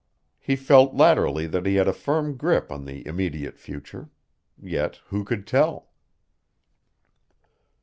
[0.39, 4.09] He felt latterly that he had a firm grip on the immediate future.
[4.59, 5.91] Yet who could tell?